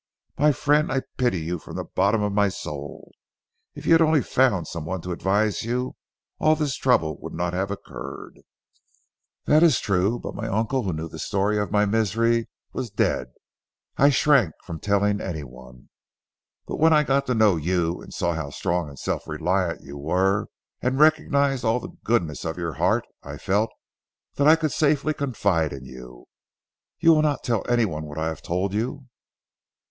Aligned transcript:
"My 0.39 0.51
friend, 0.51 0.91
I 0.91 1.03
pity 1.17 1.41
you 1.41 1.59
from 1.59 1.75
the 1.75 1.83
bottom 1.83 2.23
of 2.23 2.33
my 2.33 2.49
soul. 2.49 3.11
If 3.75 3.85
you 3.85 3.91
had 3.91 4.01
only 4.01 4.23
found 4.23 4.65
some 4.67 4.83
one 4.83 4.99
to 5.01 5.11
advise 5.11 5.61
you, 5.63 5.95
all 6.39 6.55
this 6.55 6.75
trouble 6.75 7.19
would 7.19 7.35
not 7.35 7.53
have 7.53 7.69
occurred." 7.69 8.39
"That 9.45 9.61
is 9.61 9.79
true. 9.79 10.17
But 10.17 10.33
my 10.33 10.47
uncle 10.47 10.81
who 10.81 10.91
knew 10.93 11.07
the 11.07 11.19
story 11.19 11.59
of 11.59 11.69
my 11.69 11.85
misery 11.85 12.49
was 12.73 12.89
dead. 12.89 13.31
I 13.95 14.09
shrank 14.09 14.55
from 14.63 14.79
telling 14.79 15.21
anyone. 15.21 15.89
But 16.65 16.77
when 16.79 16.93
I 16.93 17.03
got 17.03 17.27
to 17.27 17.35
know 17.35 17.55
you 17.55 18.01
and 18.01 18.11
saw 18.11 18.33
how 18.33 18.49
strong 18.49 18.89
and 18.89 18.97
self 18.97 19.27
reliant 19.27 19.81
you 19.83 19.99
were, 19.99 20.47
and 20.81 20.97
recognised 20.99 21.63
also 21.63 21.89
the 21.89 21.97
goodness 22.03 22.43
of 22.43 22.57
your 22.57 22.73
heart 22.73 23.05
I 23.21 23.37
felt 23.37 23.69
that 24.33 24.47
I 24.47 24.55
could 24.55 24.71
safely 24.71 25.13
confide 25.13 25.71
in 25.71 25.85
you, 25.85 26.25
You 26.99 27.13
will 27.13 27.21
not 27.21 27.43
tell 27.43 27.63
anyone 27.69 28.05
what 28.05 28.17
I 28.17 28.29
have 28.29 28.41
told 28.41 28.73
you?" 28.73 29.05